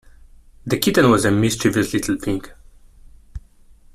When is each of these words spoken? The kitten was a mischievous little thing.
The 0.65 0.79
kitten 0.79 1.11
was 1.11 1.25
a 1.25 1.31
mischievous 1.31 1.93
little 1.93 2.17
thing. 2.17 2.41